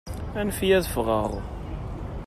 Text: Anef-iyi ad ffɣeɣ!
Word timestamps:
Anef-iyi 0.39 0.75
ad 0.77 0.85
ffɣeɣ! 0.93 1.29